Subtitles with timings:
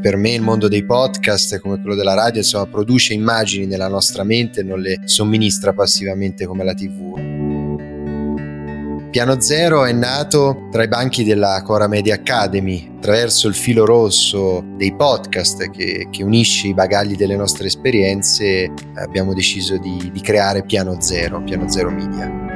[0.00, 4.24] Per me il mondo dei podcast, come quello della radio, insomma, produce immagini nella nostra
[4.24, 7.40] mente e non le somministra passivamente come la TV.
[9.10, 14.64] Piano Zero è nato tra i banchi della Cora Media Academy, attraverso il filo rosso
[14.76, 20.62] dei podcast che, che unisce i bagagli delle nostre esperienze, abbiamo deciso di, di creare
[20.62, 22.48] Piano Zero, Piano Zero Media.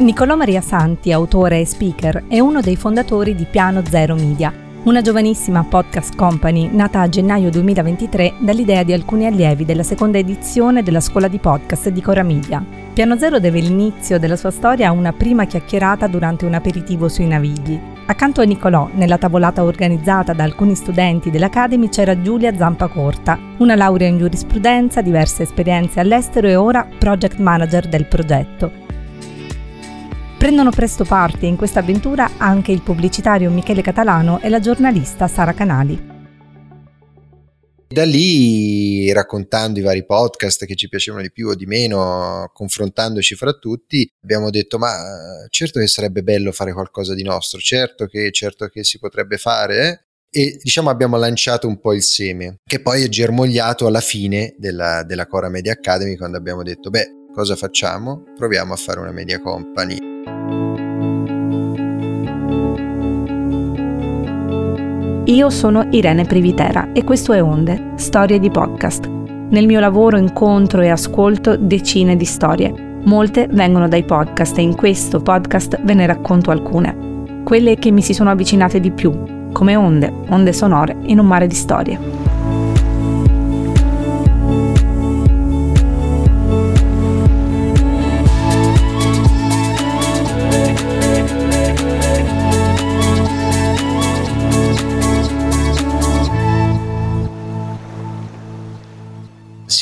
[0.00, 4.52] Nicolò Maria Santi, autore e speaker, è uno dei fondatori di Piano Zero Media,
[4.84, 10.82] una giovanissima podcast company nata a gennaio 2023 dall'idea di alcuni allievi della seconda edizione
[10.82, 12.62] della scuola di podcast di Cora Media.
[12.92, 17.26] Piano Zero deve l'inizio della sua storia a una prima chiacchierata durante un aperitivo sui
[17.26, 17.80] Navigli.
[18.06, 24.08] Accanto a Nicolò, nella tavolata organizzata da alcuni studenti dell'Academy, c'era Giulia Zampacorta, una laurea
[24.08, 28.83] in giurisprudenza, diverse esperienze all'estero e ora project manager del progetto.
[30.44, 35.54] Prendono presto parte in questa avventura anche il pubblicitario Michele Catalano e la giornalista Sara
[35.54, 35.98] Canali.
[37.88, 43.34] Da lì, raccontando i vari podcast che ci piacevano di più o di meno, confrontandoci
[43.36, 44.94] fra tutti, abbiamo detto: Ma
[45.48, 49.88] certo che sarebbe bello fare qualcosa di nostro, certo che, certo che si potrebbe fare.
[50.30, 50.40] Eh?
[50.40, 55.04] E diciamo abbiamo lanciato un po' il seme, che poi è germogliato alla fine della,
[55.04, 58.24] della Cora Media Academy, quando abbiamo detto: Beh, cosa facciamo?
[58.36, 60.03] Proviamo a fare una media company.
[65.26, 69.06] Io sono Irene Privitera e questo è Onde, storie di podcast.
[69.06, 73.00] Nel mio lavoro incontro e ascolto decine di storie.
[73.04, 77.42] Molte vengono dai podcast e in questo podcast ve ne racconto alcune.
[77.42, 81.46] Quelle che mi si sono avvicinate di più, come onde, onde sonore in un mare
[81.46, 82.23] di storie.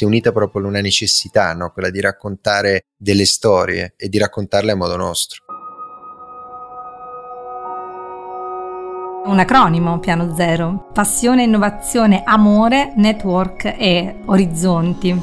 [0.02, 1.70] Si è unita proprio una necessità, no?
[1.70, 5.44] quella di raccontare delle storie e di raccontarle a modo nostro.
[9.24, 10.88] Un acronimo, piano zero.
[10.92, 15.22] Passione, innovazione, amore, network e orizzonti.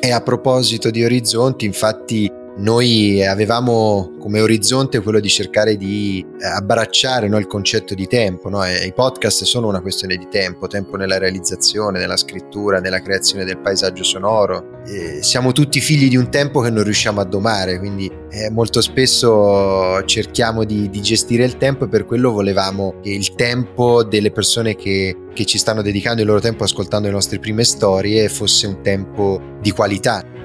[0.00, 6.46] E a proposito di orizzonti, infatti noi avevamo come orizzonte quello di cercare di eh,
[6.46, 8.48] abbracciare no, il concetto di tempo.
[8.48, 8.64] No?
[8.64, 13.58] I podcast sono una questione di tempo, tempo nella realizzazione, nella scrittura, nella creazione del
[13.58, 14.82] paesaggio sonoro.
[14.86, 18.80] E siamo tutti figli di un tempo che non riusciamo a domare, quindi eh, molto
[18.80, 24.32] spesso cerchiamo di, di, gestire il tempo e per quello volevamo che il tempo delle
[24.32, 28.66] persone che, che ci stanno dedicando il loro tempo ascoltando le nostre prime storie fosse
[28.66, 30.36] un tempo di qualità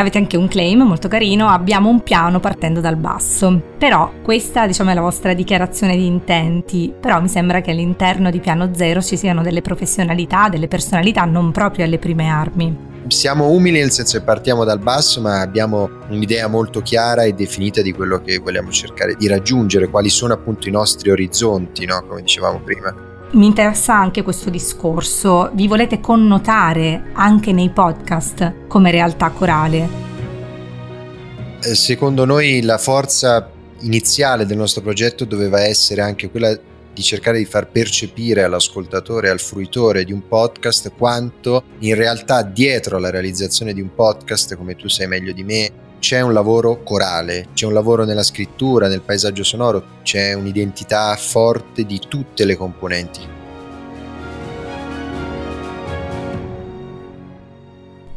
[0.00, 3.60] Avete anche un claim molto carino, abbiamo un piano partendo dal basso.
[3.76, 8.40] Però questa diciamo è la vostra dichiarazione di intenti, però mi sembra che all'interno di
[8.40, 12.88] piano zero ci siano delle professionalità, delle personalità non proprio alle prime armi.
[13.08, 17.82] Siamo umili nel senso che partiamo dal basso, ma abbiamo un'idea molto chiara e definita
[17.82, 22.06] di quello che vogliamo cercare di raggiungere, quali sono appunto i nostri orizzonti, no?
[22.08, 23.09] come dicevamo prima.
[23.32, 25.52] Mi interessa anche questo discorso.
[25.54, 29.88] Vi volete connotare anche nei podcast come realtà corale?
[31.62, 33.48] Eh, secondo noi la forza
[33.82, 36.58] iniziale del nostro progetto doveva essere anche quella
[36.92, 42.96] di cercare di far percepire all'ascoltatore al fruitore di un podcast quanto in realtà dietro
[42.96, 45.70] alla realizzazione di un podcast, come tu sai meglio di me,
[46.00, 51.84] c'è un lavoro corale, c'è un lavoro nella scrittura, nel paesaggio sonoro, c'è un'identità forte
[51.84, 53.39] di tutte le componenti.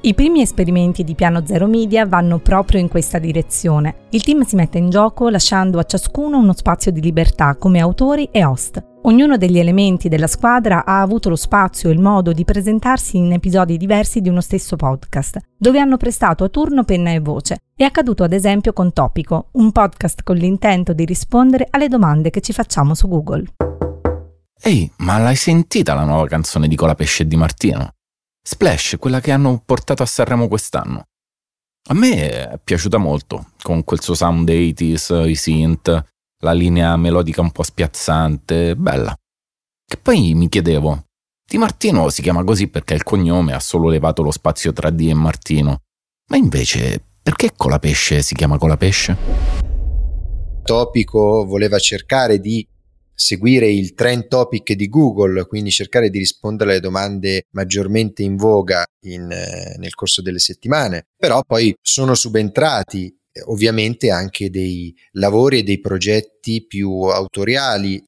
[0.05, 4.07] I primi esperimenti di Piano Zero Media vanno proprio in questa direzione.
[4.09, 8.27] Il team si mette in gioco lasciando a ciascuno uno spazio di libertà come autori
[8.29, 8.83] e host.
[9.03, 13.31] Ognuno degli elementi della squadra ha avuto lo spazio e il modo di presentarsi in
[13.31, 17.59] episodi diversi di uno stesso podcast, dove hanno prestato a turno penna e voce.
[17.73, 22.41] È accaduto ad esempio con Topico, un podcast con l'intento di rispondere alle domande che
[22.41, 23.45] ci facciamo su Google.
[24.61, 27.93] Ehi, ma l'hai sentita la nuova canzone di Colapesce e Di Martino?
[28.45, 31.05] Splash, quella che hanno portato a Sanremo quest'anno.
[31.89, 36.05] A me è piaciuta molto, con quel suo sound 80s, i synth,
[36.43, 39.15] la linea melodica un po' spiazzante, bella.
[39.85, 41.05] Che poi mi chiedevo,
[41.45, 45.01] Di Martino si chiama così perché il cognome ha solo levato lo spazio tra D
[45.01, 45.81] e Martino,
[46.29, 49.17] ma invece perché Colapesce si chiama Colapesce?
[50.63, 52.67] Topico voleva cercare di
[53.13, 58.83] seguire il trend topic di Google, quindi cercare di rispondere alle domande maggiormente in voga
[59.05, 61.07] in, eh, nel corso delle settimane.
[61.17, 68.03] Però poi sono subentrati eh, ovviamente anche dei lavori e dei progetti più autoriali.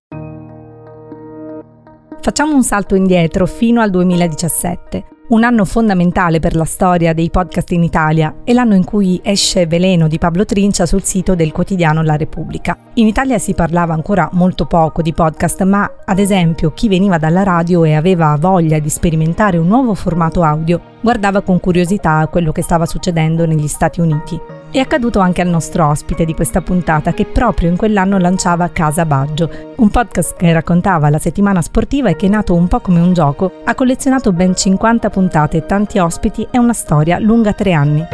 [2.22, 7.72] Facciamo un salto indietro fino al 2017 un anno fondamentale per la storia dei podcast
[7.72, 12.04] in Italia e l'anno in cui esce Veleno di Pablo Trincia sul sito del quotidiano
[12.04, 12.78] La Repubblica.
[12.96, 17.44] In Italia si parlava ancora molto poco di podcast, ma ad esempio chi veniva dalla
[17.44, 22.62] radio e aveva voglia di sperimentare un nuovo formato audio guardava con curiosità quello che
[22.62, 24.55] stava succedendo negli Stati Uniti.
[24.76, 29.06] È accaduto anche al nostro ospite di questa puntata che proprio in quell'anno lanciava Casa
[29.06, 33.14] Baggio, un podcast che raccontava la settimana sportiva e che nato un po' come un
[33.14, 38.06] gioco, ha collezionato ben 50 puntate, tanti ospiti e una storia lunga tre anni.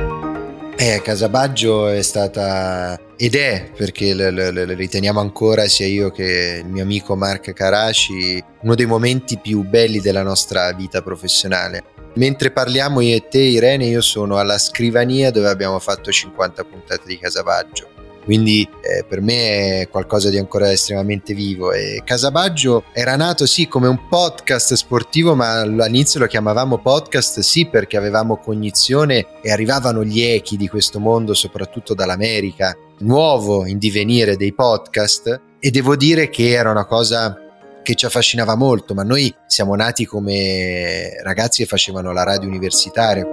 [0.75, 6.09] Eh, Casa Baggio è stata ed è, perché le, le, le riteniamo ancora, sia io
[6.09, 11.83] che il mio amico Mark Karashi, uno dei momenti più belli della nostra vita professionale.
[12.15, 17.03] Mentre parliamo io e te, Irene, io sono alla scrivania dove abbiamo fatto 50 puntate
[17.05, 17.90] di Casabaggio.
[18.23, 21.71] Quindi eh, per me è qualcosa di ancora estremamente vivo.
[21.71, 27.67] E Casabaggio era nato sì come un podcast sportivo, ma all'inizio lo chiamavamo podcast sì
[27.67, 34.37] perché avevamo cognizione e arrivavano gli echi di questo mondo, soprattutto dall'America, nuovo in divenire
[34.37, 35.41] dei podcast.
[35.59, 37.35] E devo dire che era una cosa
[37.83, 43.25] che ci affascinava molto, ma noi siamo nati come ragazzi che facevano la radio universitaria.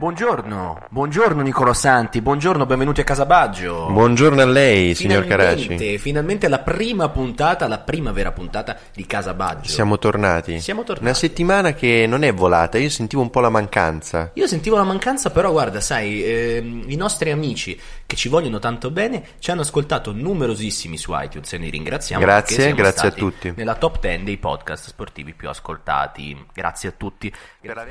[0.00, 3.88] Buongiorno, buongiorno Nicolo Santi, buongiorno, benvenuti a Casabaggio.
[3.90, 5.98] Buongiorno a lei, signor Caraci.
[5.98, 9.68] Finalmente la prima puntata, la prima vera puntata di Casabaggio.
[9.68, 10.58] Siamo tornati.
[10.58, 11.04] Siamo tornati.
[11.04, 14.30] Una settimana che non è volata, io sentivo un po' la mancanza.
[14.32, 17.78] Io sentivo la mancanza, però guarda, sai, ehm, i nostri amici
[18.10, 22.20] che ci vogliono tanto bene ci hanno ascoltato numerosissimi su iTunes e ne ringraziamo.
[22.20, 23.52] Grazie, grazie a tutti.
[23.54, 26.46] Nella top 10 dei podcast sportivi più ascoltati.
[26.52, 27.32] Grazie a tutti.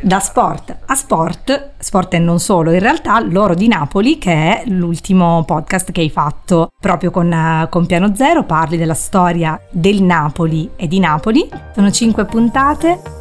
[0.02, 4.64] Da sport a sport, sport e non solo, in realtà L'Oro di Napoli, che è
[4.66, 10.02] l'ultimo podcast che hai fatto proprio con, uh, con Piano Zero, parli della storia del
[10.02, 11.48] Napoli e di Napoli.
[11.74, 13.19] Sono cinque puntate.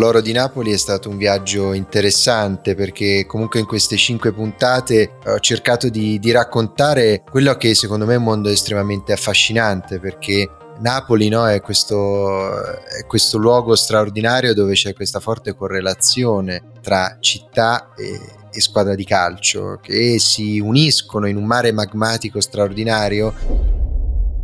[0.00, 5.38] L'Oro di Napoli è stato un viaggio interessante perché comunque in queste cinque puntate ho
[5.40, 10.48] cercato di, di raccontare quello che secondo me è un mondo estremamente affascinante perché
[10.78, 17.92] Napoli no, è, questo, è, questo, luogo straordinario dove c'è questa forte correlazione tra città
[17.94, 18.18] e,
[18.50, 23.34] e, squadra di calcio che si uniscono in un mare magmatico straordinario.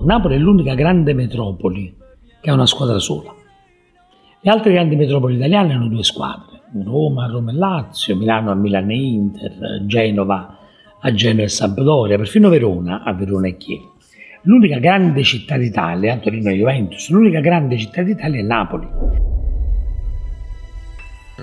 [0.00, 1.96] Napoli è l'unica grande metropoli
[2.42, 3.44] che ha una squadra sola.
[4.46, 8.92] Le altre grandi metropoli italiane hanno due squadre, Roma, Roma e Lazio, Milano a Milano
[8.92, 10.56] e Inter, Genova
[11.00, 13.88] a Genova e Sampdoria, perfino Verona a Verona e Chiesa.
[14.42, 18.86] L'unica grande città d'Italia, Torino e Juventus, l'unica grande città d'Italia è Napoli.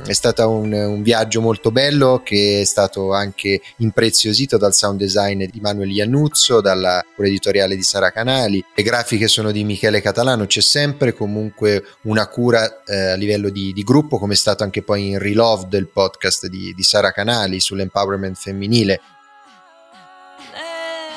[0.02, 5.46] È stato un, un, viaggio molto bello che è stato anche impreziosito dal sound design
[5.46, 8.64] di Manuel Iannuzzo, dalla cura editoriale di Sara Canali.
[8.74, 13.72] Le grafiche sono di Michele Catalano, c'è sempre comunque una cura eh, a livello di,
[13.72, 17.60] di, gruppo, come è stato anche poi in Relove del podcast di, di Sara Canali
[17.60, 19.00] sull'empowerment femminile.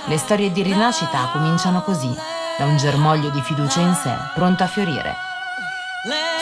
[0.06, 2.14] Le storie di rinascita cominciano così,
[2.58, 5.35] da un germoglio di fiducia in sé, pronto a fiorire.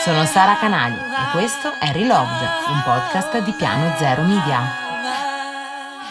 [0.05, 4.59] Sono Sara Canali e questo è Reloved, un podcast di Piano Zero Media.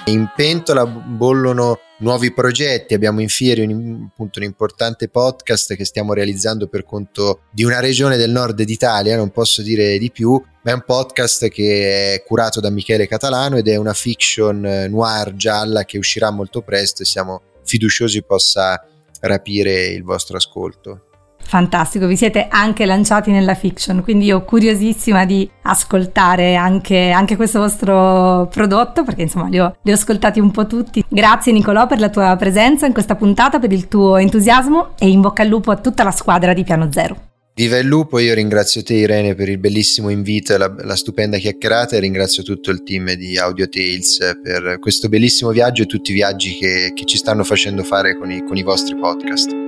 [0.06, 6.12] In pentola bollono nuovi progetti, abbiamo in fieri un, appunto, un importante podcast che stiamo
[6.12, 10.32] realizzando per conto di una regione del nord d'Italia, non posso dire di più,
[10.62, 14.88] ma è un podcast che è curato da Michele Catalano ed è una fiction eh,
[14.88, 18.84] noir gialla che uscirà molto presto e siamo fiduciosi possa
[19.20, 21.10] rapire il vostro ascolto.
[21.46, 27.60] Fantastico, vi siete anche lanciati nella fiction, quindi io curiosissima di ascoltare anche, anche questo
[27.60, 31.04] vostro prodotto, perché insomma li ho, li ho, ascoltati un po' tutti.
[31.08, 35.20] Grazie Nicolò per la tua presenza in questa puntata, per il tuo entusiasmo e in
[35.20, 37.32] bocca al lupo a tutta la squadra di Piano Zero.
[37.56, 41.38] Viva il lupo, io ringrazio te Irene per il bellissimo invito e la, la, stupenda
[41.38, 46.10] chiacchierata e ringrazio tutto il team di Audio Tales per questo bellissimo viaggio e tutti
[46.10, 49.63] i viaggi che, che ci stanno facendo fare con i, con i vostri podcast.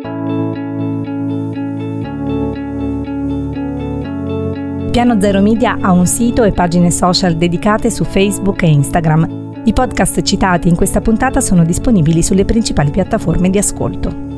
[4.97, 9.61] Piano Zero Media ha un sito e pagine social dedicate su Facebook e Instagram.
[9.67, 14.36] I podcast citati in questa puntata sono disponibili sulle principali piattaforme di ascolto.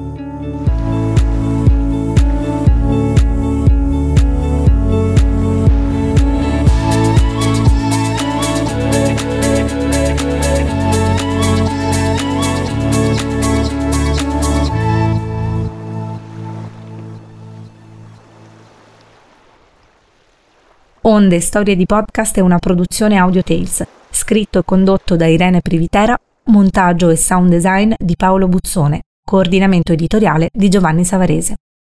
[21.19, 26.17] Onde Storie di Podcast è una produzione Audio Tales, scritto e condotto da Irene Privitera,
[26.45, 31.57] montaggio e sound design di Paolo Buzzone, coordinamento editoriale di Giovanni Savarese.